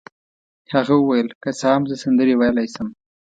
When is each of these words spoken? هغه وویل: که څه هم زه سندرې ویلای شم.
هغه 0.73 0.93
وویل: 0.97 1.29
که 1.43 1.49
څه 1.59 1.65
هم 1.73 1.83
زه 1.89 1.95
سندرې 2.03 2.33
ویلای 2.37 2.67
شم. 2.73 2.87